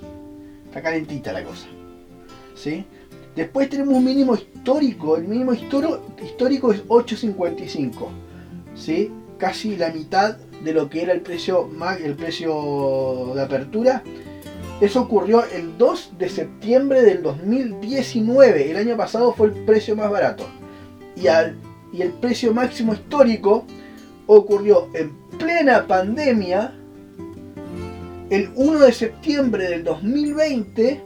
Está 0.66 0.82
calentita 0.82 1.32
la 1.32 1.42
cosa. 1.42 1.66
¿Sí? 2.54 2.84
Después 3.34 3.68
tenemos 3.68 3.94
un 3.94 4.04
mínimo 4.04 4.34
histórico. 4.34 5.16
El 5.16 5.26
mínimo 5.26 5.52
histórico 5.54 6.72
es 6.72 6.86
8.55. 6.86 8.08
¿sí? 8.74 9.10
Casi 9.38 9.76
la 9.76 9.90
mitad 9.90 10.36
de 10.36 10.72
lo 10.72 10.88
que 10.88 11.02
era 11.02 11.12
el 11.12 11.20
precio, 11.20 11.68
el 12.04 12.14
precio 12.14 13.32
de 13.34 13.42
apertura. 13.42 14.02
Eso 14.80 15.02
ocurrió 15.02 15.44
el 15.44 15.76
2 15.78 16.12
de 16.18 16.28
septiembre 16.28 17.02
del 17.02 17.22
2019. 17.22 18.70
El 18.70 18.76
año 18.76 18.96
pasado 18.96 19.32
fue 19.32 19.48
el 19.48 19.52
precio 19.64 19.96
más 19.96 20.10
barato. 20.10 20.44
Y, 21.16 21.26
al- 21.28 21.56
y 21.92 22.02
el 22.02 22.10
precio 22.12 22.52
máximo 22.54 22.92
histórico 22.94 23.64
ocurrió 24.26 24.88
en 24.94 25.12
plena 25.38 25.86
pandemia. 25.86 26.74
El 28.30 28.50
1 28.54 28.78
de 28.80 28.92
septiembre 28.92 29.68
del 29.68 29.84
2020 29.84 31.02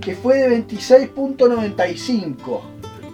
que 0.00 0.14
fue 0.16 0.38
de 0.38 0.66
26.95. 0.66 2.60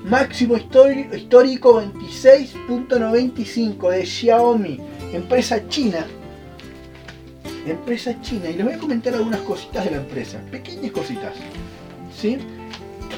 Máximo 0.04 0.56
histórico 0.56 1.82
26.95 1.82 3.90
de 3.90 4.06
Xiaomi, 4.06 4.80
empresa 5.12 5.68
china. 5.68 6.06
Empresa 7.66 8.18
china. 8.22 8.48
Y 8.48 8.54
les 8.54 8.64
voy 8.64 8.74
a 8.74 8.78
comentar 8.78 9.12
algunas 9.14 9.40
cositas 9.40 9.84
de 9.84 9.90
la 9.90 9.96
empresa. 9.98 10.40
Pequeñas 10.50 10.92
cositas. 10.92 11.34
¿Sí? 12.16 12.38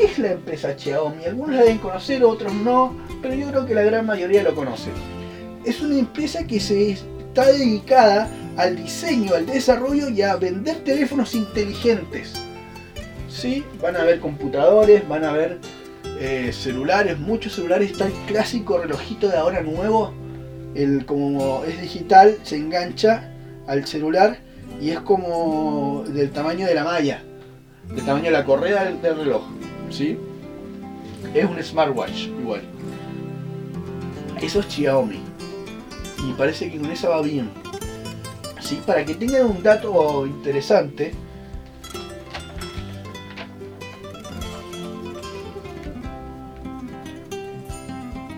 ¿Qué 0.00 0.07
es 0.07 0.19
la 0.19 0.33
empresa 0.33 0.78
Xiaomi? 0.78 1.26
Algunos 1.26 1.57
la 1.57 1.61
deben 1.61 1.76
conocer, 1.76 2.25
otros 2.25 2.54
no, 2.54 2.97
pero 3.21 3.35
yo 3.35 3.49
creo 3.49 3.66
que 3.66 3.75
la 3.75 3.83
gran 3.83 4.07
mayoría 4.07 4.42
lo 4.42 4.54
conoce. 4.54 4.88
Es 5.62 5.83
una 5.83 5.99
empresa 5.99 6.47
que 6.47 6.59
se 6.59 6.92
está 6.92 7.45
dedicada 7.52 8.30
al 8.57 8.76
diseño, 8.76 9.35
al 9.35 9.45
desarrollo 9.45 10.09
y 10.09 10.23
a 10.23 10.37
vender 10.37 10.76
teléfonos 10.85 11.35
inteligentes. 11.35 12.33
Sí, 13.28 13.62
van 13.83 13.95
a 13.97 14.04
ver 14.04 14.21
computadores, 14.21 15.07
van 15.07 15.23
a 15.23 15.33
ver 15.33 15.59
eh, 16.19 16.50
celulares, 16.50 17.19
muchos 17.19 17.57
celulares. 17.57 17.90
Está 17.90 18.07
el 18.07 18.14
clásico 18.26 18.78
relojito 18.78 19.28
de 19.28 19.37
ahora 19.37 19.61
nuevo, 19.61 20.14
el 20.75 21.04
como 21.04 21.62
es 21.64 21.78
digital, 21.78 22.38
se 22.42 22.57
engancha 22.57 23.35
al 23.66 23.87
celular 23.87 24.38
y 24.80 24.92
es 24.92 25.00
como 25.00 26.04
del 26.09 26.30
tamaño 26.30 26.66
de 26.66 26.75
la 26.75 26.85
malla, 26.85 27.23
del 27.95 28.07
tamaño 28.07 28.25
de 28.25 28.30
la 28.30 28.47
correa 28.47 28.85
del 28.85 29.16
reloj. 29.19 29.42
¿Sí? 29.90 30.16
Es 31.35 31.44
un 31.44 31.62
smartwatch 31.62 32.28
igual. 32.28 32.62
Eso 34.40 34.61
es 34.61 34.66
Xiaomi. 34.66 35.20
Y 36.26 36.32
parece 36.32 36.70
que 36.70 36.78
con 36.78 36.90
esa 36.90 37.09
va 37.09 37.23
bien. 37.23 37.50
¿Sí? 38.61 38.80
Para 38.87 39.04
que 39.04 39.14
tengan 39.14 39.47
un 39.47 39.62
dato 39.62 40.26
interesante, 40.26 41.12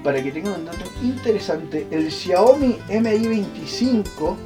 para 0.03 0.23
que 0.23 0.33
tengan 0.33 0.61
un 0.61 0.65
dato 0.67 0.85
interesante, 1.03 1.87
el 1.91 2.11
Xiaomi 2.11 2.79
Mi 2.89 3.27
25 3.29 4.37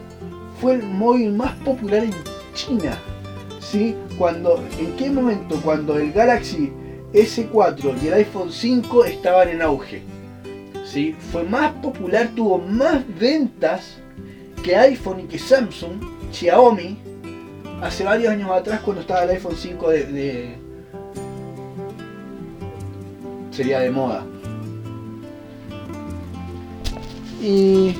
fue 0.60 0.74
el 0.74 0.82
móvil 0.82 1.32
más 1.32 1.52
popular 1.56 2.04
en 2.04 2.14
China. 2.54 2.98
¿Sí? 3.60 3.96
Cuando, 4.18 4.62
¿En 4.78 4.94
qué 4.96 5.10
momento? 5.10 5.60
Cuando 5.62 5.98
el 5.98 6.12
Galaxy 6.12 6.72
S4 7.16 8.02
y 8.02 8.08
el 8.08 8.14
iPhone 8.14 8.52
5 8.52 9.04
estaban 9.06 9.48
en 9.48 9.62
auge. 9.62 10.02
¿Sí? 10.84 11.16
Fue 11.32 11.42
más 11.44 11.72
popular, 11.74 12.30
tuvo 12.34 12.58
más 12.58 13.02
ventas 13.18 13.96
que 14.62 14.76
iPhone 14.76 15.20
y 15.20 15.24
que 15.24 15.38
Samsung, 15.38 16.00
Xiaomi, 16.30 16.98
hace 17.82 18.04
varios 18.04 18.32
años 18.32 18.50
atrás 18.50 18.80
cuando 18.80 19.00
estaba 19.00 19.24
el 19.24 19.30
iPhone 19.30 19.56
5 19.56 19.90
de, 19.90 20.04
de 20.04 20.58
sería 23.50 23.80
de 23.80 23.90
moda. 23.90 24.24
Y 27.40 27.94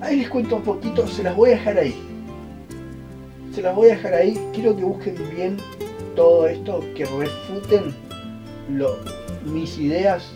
ahí 0.00 0.16
les 0.16 0.28
cuento 0.30 0.56
un 0.56 0.62
poquito, 0.62 1.06
se 1.06 1.22
las 1.22 1.36
voy 1.36 1.50
a 1.50 1.52
dejar 1.52 1.78
ahí. 1.78 1.94
Se 3.54 3.60
las 3.60 3.74
voy 3.74 3.90
a 3.90 3.94
dejar 3.94 4.14
ahí. 4.14 4.38
Quiero 4.54 4.74
que 4.76 4.84
busquen 4.84 5.16
bien 5.34 5.56
todo 6.20 6.46
esto, 6.48 6.84
que 6.94 7.06
refuten 7.06 7.94
lo, 8.68 8.98
mis 9.46 9.78
ideas. 9.78 10.30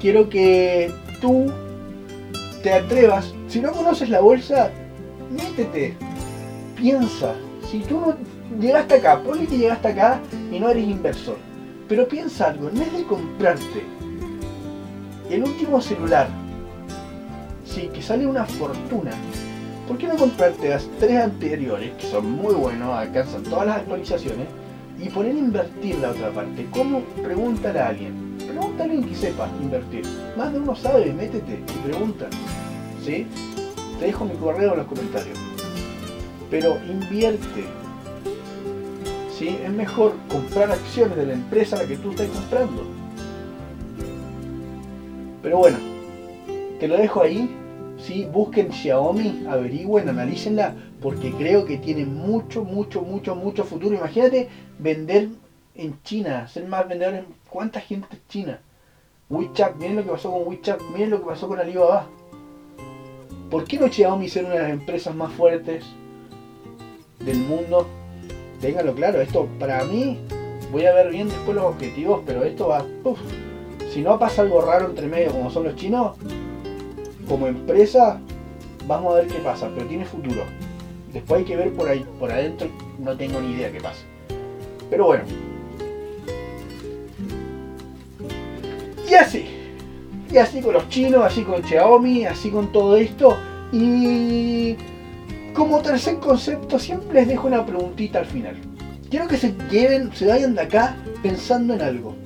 Quiero 0.00 0.28
que 0.28 0.92
tú 1.20 1.46
te 2.64 2.72
atrevas. 2.72 3.32
Si 3.46 3.60
no 3.60 3.70
conoces 3.70 4.08
la 4.08 4.18
bolsa, 4.18 4.72
métete. 5.30 5.94
Piensa. 6.74 7.36
Si 7.70 7.78
tú 7.82 8.00
no 8.00 8.16
llegaste 8.60 8.96
acá, 8.96 9.22
ponle 9.22 9.46
que 9.46 9.58
llegaste 9.58 9.86
acá 9.86 10.20
y 10.50 10.58
no 10.58 10.68
eres 10.70 10.88
inversor. 10.88 11.36
Pero 11.88 12.08
piensa 12.08 12.48
algo, 12.48 12.68
en 12.68 12.80
vez 12.80 12.92
de 12.92 13.04
comprarte 13.04 13.84
el 15.30 15.44
último 15.44 15.80
celular, 15.80 16.26
sí, 17.64 17.88
que 17.94 18.02
sale 18.02 18.26
una 18.26 18.44
fortuna, 18.44 19.12
¿por 19.86 19.98
qué 19.98 20.08
no 20.08 20.16
comprarte 20.16 20.68
las 20.68 20.88
tres 20.98 21.22
anteriores, 21.22 21.92
que 21.92 22.08
son 22.08 22.32
muy 22.32 22.54
buenos, 22.54 22.92
alcanzan 22.92 23.44
todas 23.44 23.66
las 23.66 23.76
actualizaciones, 23.76 24.48
y 25.02 25.08
poner 25.08 25.34
a 25.34 25.38
invertir 25.38 25.98
la 25.98 26.10
otra 26.10 26.30
parte? 26.30 26.66
¿Cómo? 26.70 27.00
Pregúntale 27.22 27.78
a 27.78 27.88
alguien. 27.88 28.36
Pregúntale 28.38 28.80
a 28.80 28.84
alguien 28.84 29.04
que 29.08 29.14
sepa 29.14 29.48
invertir. 29.60 30.04
Más 30.36 30.52
de 30.52 30.58
uno 30.58 30.76
sabe, 30.76 31.12
métete 31.12 31.54
y 31.54 31.88
pregunta. 31.88 32.28
¿Sí? 33.04 33.26
Te 33.98 34.06
dejo 34.06 34.24
mi 34.24 34.34
correo 34.34 34.72
en 34.72 34.78
los 34.78 34.86
comentarios. 34.86 35.38
Pero 36.50 36.78
invierte. 36.88 37.64
¿Sí? 39.38 39.58
Es 39.64 39.70
mejor 39.70 40.14
comprar 40.28 40.70
acciones 40.70 41.16
de 41.16 41.26
la 41.26 41.32
empresa 41.32 41.76
a 41.76 41.82
la 41.82 41.88
que 41.88 41.96
tú 41.96 42.10
estás 42.10 42.28
comprando. 42.28 42.82
Pero 45.42 45.58
bueno, 45.58 45.78
te 46.78 46.88
lo 46.88 46.96
dejo 46.98 47.22
ahí. 47.22 47.56
¿Sí? 48.02 48.28
Busquen 48.30 48.72
Xiaomi, 48.72 49.46
averigüen, 49.48 50.08
analícenla, 50.08 50.74
porque 51.00 51.32
creo 51.32 51.64
que 51.64 51.78
tiene 51.78 52.04
mucho, 52.04 52.64
mucho, 52.64 53.02
mucho, 53.02 53.34
mucho 53.34 53.64
futuro. 53.64 53.96
Imagínate 53.96 54.48
vender 54.78 55.28
en 55.74 56.02
China, 56.02 56.48
ser 56.48 56.66
más 56.66 56.88
vendedores. 56.88 57.24
¿Cuánta 57.48 57.80
gente 57.80 58.08
es 58.12 58.26
China? 58.28 58.60
WeChat, 59.28 59.76
miren 59.76 59.96
lo 59.96 60.04
que 60.04 60.10
pasó 60.10 60.30
con 60.32 60.48
WeChat, 60.48 60.80
miren 60.92 61.10
lo 61.10 61.20
que 61.20 61.26
pasó 61.26 61.48
con 61.48 61.60
Alibaba. 61.60 62.06
¿Por 63.50 63.64
qué 63.64 63.78
no 63.78 63.88
Xiaomi 63.88 64.28
ser 64.28 64.44
una 64.44 64.54
de 64.54 64.62
las 64.62 64.70
empresas 64.70 65.14
más 65.14 65.32
fuertes 65.32 65.84
del 67.20 67.38
mundo? 67.38 67.86
Ténganlo 68.60 68.94
claro, 68.94 69.20
esto 69.20 69.48
para 69.58 69.84
mí, 69.84 70.18
voy 70.70 70.86
a 70.86 70.92
ver 70.92 71.10
bien 71.10 71.28
después 71.28 71.56
los 71.56 71.64
objetivos, 71.64 72.22
pero 72.26 72.44
esto 72.44 72.68
va... 72.68 72.84
uf. 73.04 73.18
Si 73.92 74.02
no 74.02 74.18
pasa 74.20 74.42
algo 74.42 74.60
raro 74.60 74.86
entre 74.86 75.08
medio 75.08 75.32
como 75.32 75.50
son 75.50 75.64
los 75.64 75.74
chinos, 75.74 76.16
como 77.30 77.46
empresa, 77.46 78.20
vamos 78.88 79.14
a 79.14 79.18
ver 79.18 79.28
qué 79.28 79.38
pasa, 79.38 79.70
pero 79.72 79.86
tiene 79.86 80.04
futuro. 80.04 80.42
Después 81.12 81.38
hay 81.38 81.44
que 81.44 81.56
ver 81.56 81.72
por 81.72 81.88
ahí, 81.88 82.04
por 82.18 82.30
adentro, 82.32 82.68
no 82.98 83.16
tengo 83.16 83.40
ni 83.40 83.52
idea 83.52 83.70
qué 83.70 83.80
pasa. 83.80 84.02
Pero 84.90 85.06
bueno. 85.06 85.22
Y 89.08 89.14
así. 89.14 89.46
Y 90.28 90.38
así 90.38 90.60
con 90.60 90.74
los 90.74 90.88
chinos, 90.88 91.24
así 91.24 91.42
con 91.42 91.62
Xiaomi, 91.62 92.26
así 92.26 92.50
con 92.50 92.72
todo 92.72 92.96
esto. 92.96 93.36
Y 93.72 94.74
como 95.54 95.80
tercer 95.82 96.18
concepto, 96.18 96.80
siempre 96.80 97.20
les 97.20 97.28
dejo 97.28 97.46
una 97.46 97.64
preguntita 97.64 98.18
al 98.18 98.26
final. 98.26 98.56
Quiero 99.08 99.28
que 99.28 99.36
se 99.36 99.54
lleven, 99.70 100.10
se 100.14 100.26
vayan 100.26 100.56
de 100.56 100.62
acá 100.62 100.96
pensando 101.22 101.74
en 101.74 101.82
algo. 101.82 102.16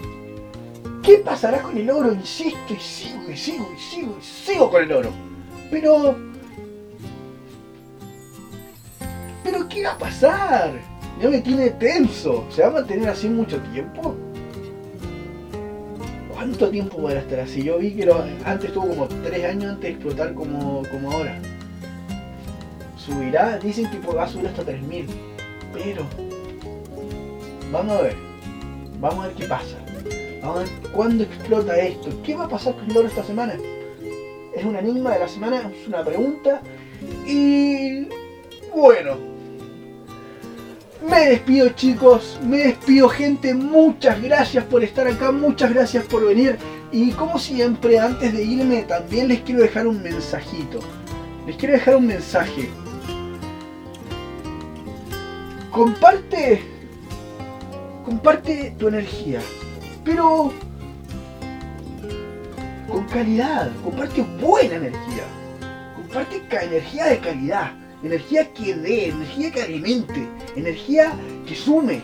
¿Qué 1.05 1.19
pasará 1.19 1.61
con 1.61 1.77
el 1.77 1.91
oro? 1.91 2.15
Insisto 2.15 2.73
y 2.73 2.81
sigo 2.81 3.31
y 3.31 3.37
sigo 3.37 3.71
y 3.77 3.79
sigo 3.79 4.17
y 4.19 4.25
sigo 4.25 4.71
con 4.71 4.83
el 4.83 4.93
oro. 4.93 5.11
Pero... 5.71 6.17
¿Pero 9.45 9.69
qué 9.69 9.85
va 9.85 9.93
a 9.93 9.99
pasar? 9.99 10.73
Ya 11.21 11.29
me 11.29 11.43
tiene 11.43 11.69
tenso. 11.71 12.47
¿Se 12.51 12.63
va 12.63 12.69
a 12.69 12.73
mantener 12.73 13.11
así 13.11 13.29
mucho 13.29 13.61
tiempo? 13.73 14.17
¿Cuánto 16.33 16.71
tiempo 16.71 16.97
podrá 16.97 17.21
estar 17.21 17.41
así? 17.41 17.63
Yo 17.63 17.77
vi 17.77 17.93
que 17.93 18.11
antes 18.47 18.69
estuvo 18.69 18.89
como 18.89 19.07
3 19.07 19.45
años 19.45 19.73
antes 19.73 19.83
de 19.83 19.91
explotar 19.91 20.33
como, 20.33 20.83
como 20.91 21.13
ahora. 21.13 21.39
Subirá, 22.97 23.59
dicen 23.59 23.91
que 23.91 23.99
va 23.99 24.25
a 24.25 24.29
subir 24.29 24.47
hasta 24.47 24.65
3000. 24.65 25.07
Pero... 25.75 26.07
Vamos 27.71 27.99
a 27.99 28.03
ver. 28.03 28.17
Vamos 29.01 29.25
a 29.25 29.29
ver 29.29 29.37
qué 29.37 29.45
pasa. 29.45 29.84
Vamos 30.45 30.59
a 30.59 30.65
ver 30.65 30.93
cuándo 30.93 31.25
explota 31.25 31.79
esto. 31.79 32.11
¿Qué 32.23 32.35
va 32.35 32.45
a 32.45 32.49
pasar 32.49 32.75
con 32.75 32.91
el 32.91 32.97
oro 32.99 33.09
esta 33.09 33.25
semana? 33.25 33.55
Es 34.55 34.63
un 34.63 34.77
enigma 34.77 35.15
de 35.15 35.21
la 35.21 35.29
semana, 35.29 35.71
es 35.75 35.89
una 35.89 36.05
pregunta. 36.05 36.61
Y 37.27 38.07
bueno. 38.75 39.17
Me 41.09 41.29
despido 41.31 41.71
chicos, 41.71 42.39
me 42.43 42.59
despido 42.59 43.09
gente, 43.09 43.55
muchas 43.55 44.23
gracias 44.23 44.65
por 44.65 44.85
estar 44.85 45.07
acá, 45.07 45.33
muchas 45.33 45.73
gracias 45.73 46.05
por 46.05 46.27
venir. 46.27 46.59
Y 46.93 47.13
como 47.13 47.39
siempre, 47.39 47.99
antes 47.99 48.33
de 48.35 48.45
irme, 48.45 48.83
también 48.83 49.29
les 49.29 49.41
quiero 49.41 49.63
dejar 49.63 49.87
un 49.87 50.03
mensajito. 50.03 50.81
Les 51.47 51.57
quiero 51.57 51.73
dejar 51.75 51.97
un 51.97 52.07
mensaje. 52.07 52.69
Comparte, 55.71 56.63
comparte 58.05 58.75
tu 58.79 58.89
energía, 58.89 59.41
pero 60.05 60.53
con 62.89 63.05
calidad, 63.07 63.73
comparte 63.83 64.23
buena 64.41 64.77
energía, 64.77 65.25
comparte 65.97 66.43
energía 66.63 67.07
de 67.07 67.19
calidad, 67.19 67.73
energía 68.03 68.53
que 68.53 68.75
dé, 68.75 69.09
energía 69.09 69.51
que 69.51 69.63
alimente, 69.63 70.29
energía 70.55 71.13
que 71.47 71.55
sume, 71.55 72.03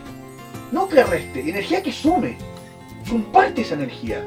no 0.72 0.88
que 0.88 1.02
reste, 1.04 1.40
energía 1.40 1.82
que 1.82 1.92
sume. 1.92 2.36
Comparte 3.08 3.62
esa 3.62 3.74
energía. 3.74 4.22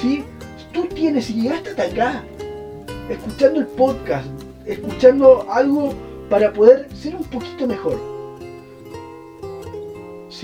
¿Sí? 0.00 0.24
Tú 0.72 0.86
tienes, 0.86 1.26
si 1.26 1.34
llegaste 1.34 1.70
hasta 1.70 1.84
acá, 1.84 2.24
escuchando 3.08 3.60
el 3.60 3.66
podcast, 3.66 4.26
escuchando 4.66 5.46
algo 5.50 5.94
para 6.28 6.52
poder 6.52 6.88
ser 6.94 7.14
un 7.14 7.24
poquito 7.24 7.66
mejor. 7.66 8.13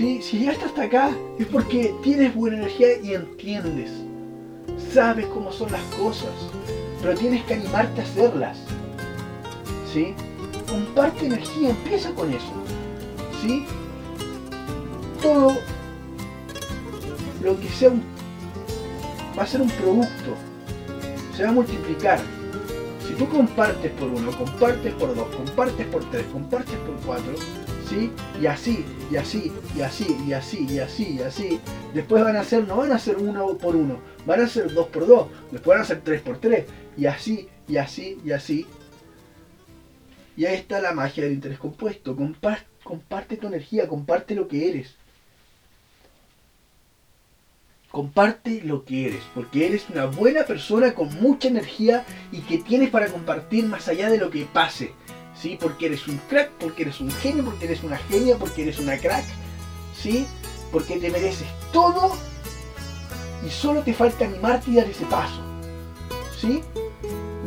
¿Sí? 0.01 0.19
Si 0.19 0.39
llegaste 0.39 0.65
hasta 0.65 0.81
acá 0.85 1.11
es 1.37 1.45
porque 1.45 1.93
tienes 2.01 2.33
buena 2.33 2.57
energía 2.57 2.97
y 3.03 3.13
entiendes. 3.13 3.91
Sabes 4.91 5.27
cómo 5.27 5.51
son 5.51 5.71
las 5.71 5.83
cosas, 5.95 6.31
pero 6.99 7.13
tienes 7.13 7.43
que 7.43 7.53
animarte 7.53 8.01
a 8.01 8.03
hacerlas. 8.03 8.57
¿Sí? 9.93 10.15
Comparte 10.67 11.27
energía, 11.27 11.69
empieza 11.69 12.09
con 12.15 12.33
eso. 12.33 12.51
¿Sí? 13.43 13.63
Todo 15.21 15.55
lo 17.43 17.59
que 17.59 17.69
sea 17.69 17.91
un, 17.91 18.01
va 19.37 19.43
a 19.43 19.45
ser 19.45 19.61
un 19.61 19.69
producto, 19.69 20.33
se 21.37 21.43
va 21.43 21.49
a 21.49 21.53
multiplicar. 21.53 22.19
Si 23.07 23.13
tú 23.13 23.29
compartes 23.29 23.91
por 23.91 24.09
uno, 24.09 24.31
compartes 24.31 24.95
por 24.95 25.15
dos, 25.15 25.27
compartes 25.35 25.85
por 25.85 26.09
tres, 26.09 26.25
compartes 26.33 26.77
por 26.77 26.95
cuatro, 27.05 27.33
Y 27.91 28.45
así, 28.45 28.85
y 29.11 29.17
así, 29.17 29.51
y 29.75 29.81
así, 29.81 30.17
y 30.25 30.31
así, 30.33 30.65
y 30.69 30.79
así, 30.79 31.15
y 31.17 31.21
así. 31.21 31.59
Después 31.93 32.23
van 32.23 32.37
a 32.37 32.43
ser, 32.43 32.65
no 32.67 32.77
van 32.77 32.91
a 32.91 32.99
ser 32.99 33.17
uno 33.17 33.57
por 33.57 33.75
uno, 33.75 33.99
van 34.25 34.41
a 34.41 34.47
ser 34.47 34.73
dos 34.73 34.87
por 34.87 35.05
dos, 35.05 35.27
después 35.51 35.75
van 35.75 35.83
a 35.83 35.87
ser 35.87 36.01
tres 36.01 36.21
por 36.21 36.39
tres, 36.39 36.65
y 36.97 37.05
así, 37.05 37.49
y 37.67 37.77
así, 37.77 38.17
y 38.23 38.31
así. 38.31 38.65
Y 40.37 40.45
ahí 40.45 40.55
está 40.55 40.79
la 40.81 40.93
magia 40.93 41.23
del 41.23 41.33
interés 41.33 41.59
compuesto. 41.59 42.15
Compar- 42.15 42.65
comparte 42.83 43.37
tu 43.37 43.47
energía, 43.47 43.87
comparte 43.87 44.33
lo 44.35 44.47
que 44.47 44.69
eres. 44.69 44.95
Comparte 47.91 48.61
lo 48.63 48.85
que 48.85 49.07
eres, 49.07 49.23
porque 49.35 49.67
eres 49.67 49.89
una 49.89 50.05
buena 50.05 50.43
persona 50.45 50.93
con 50.93 51.13
mucha 51.21 51.49
energía 51.49 52.05
y 52.31 52.39
que 52.39 52.57
tienes 52.59 52.89
para 52.89 53.07
compartir 53.07 53.65
más 53.65 53.89
allá 53.89 54.09
de 54.09 54.17
lo 54.17 54.31
que 54.31 54.45
pase. 54.45 54.93
¿Sí? 55.41 55.57
Porque 55.59 55.87
eres 55.87 56.07
un 56.07 56.17
crack, 56.29 56.51
porque 56.59 56.83
eres 56.83 57.01
un 57.01 57.09
genio, 57.09 57.43
porque 57.43 57.65
eres 57.65 57.83
una 57.83 57.97
genia, 57.97 58.37
porque 58.37 58.61
eres 58.61 58.79
una 58.79 58.97
crack. 58.97 59.25
¿Sí? 59.99 60.27
Porque 60.71 60.97
te 60.97 61.09
mereces 61.09 61.47
todo 61.71 62.11
y 63.45 63.49
solo 63.49 63.81
te 63.81 63.93
falta 63.93 64.25
animarte 64.25 64.71
y 64.71 64.75
dar 64.75 64.87
ese 64.87 65.05
paso. 65.05 65.41
¿Sí? 66.39 66.61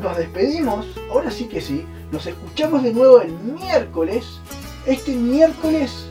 Nos 0.01 0.17
despedimos, 0.17 0.87
ahora 1.11 1.31
sí 1.31 1.47
que 1.47 1.61
sí, 1.61 1.85
nos 2.11 2.27
escuchamos 2.27 2.83
de 2.83 2.93
nuevo 2.93 3.21
el 3.21 3.33
miércoles. 3.33 4.41
Este 4.87 5.13
miércoles 5.13 6.07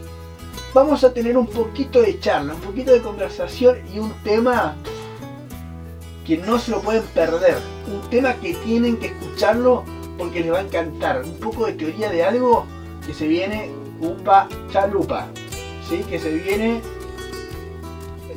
vamos 0.74 1.04
a 1.04 1.14
tener 1.14 1.38
un 1.38 1.48
poquito 1.48 2.02
de 2.02 2.20
charla, 2.20 2.56
un 2.56 2.62
poquito 2.62 2.92
de 2.92 3.02
conversación 3.02 3.78
y 3.94 4.00
un 4.00 4.14
tema 4.24 4.76
que 6.26 6.38
no 6.38 6.58
se 6.58 6.72
lo 6.72 6.82
pueden 6.82 7.04
perder. 7.14 7.58
Un 7.88 8.10
tema 8.10 8.34
que 8.36 8.54
tienen 8.56 8.98
que 8.98 9.08
escucharlo 9.08 9.84
porque 10.18 10.42
les 10.42 10.52
va 10.52 10.60
a 10.60 10.62
encantar. 10.62 11.24
Un 11.24 11.38
poco 11.40 11.66
de 11.66 11.74
teoría 11.74 12.10
de 12.10 12.24
algo 12.24 12.66
que 13.06 13.14
se 13.14 13.28
viene 13.28 13.70
upa 14.00 14.48
chalupa. 14.72 15.28
¿Sí? 15.90 16.04
Que 16.10 16.20
se 16.20 16.32
viene 16.32 16.82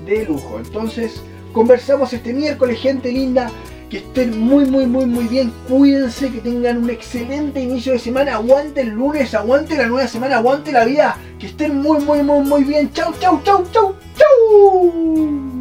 de 0.05 0.25
lujo. 0.25 0.59
Entonces, 0.59 1.23
conversamos 1.53 2.13
este 2.13 2.33
miércoles, 2.33 2.81
gente 2.81 3.11
linda. 3.13 3.51
Que 3.91 3.99
estén 3.99 4.37
muy, 4.41 4.65
muy, 4.65 4.87
muy, 4.87 5.07
muy 5.07 5.29
bien. 5.29 5.53
Cuídense, 5.69 6.33
que 6.33 6.41
tengan 6.41 6.79
un 6.79 6.91
excelente 6.91 7.61
inicio 7.61 7.93
de 7.93 8.01
semana. 8.01 8.35
Aguante 8.35 8.81
el 8.81 8.91
lunes, 8.91 9.33
aguante 9.33 9.77
la 9.77 9.87
nueva 9.87 10.09
semana, 10.09 10.39
aguante 10.39 10.73
la 10.73 10.85
vida. 10.85 11.17
Que 11.39 11.47
estén 11.47 11.81
muy, 11.81 12.01
muy, 12.01 12.23
muy, 12.23 12.45
muy 12.45 12.65
bien. 12.65 12.93
Chau, 12.93 13.13
chau, 13.21 13.41
chau, 13.45 13.65
chau, 13.71 13.95
chau. 14.17 15.56